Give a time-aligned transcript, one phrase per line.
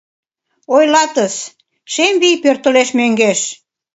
[0.75, 1.35] Ойлатыс:
[1.91, 3.39] Шем вий пӧртылеш мӧҥгеш.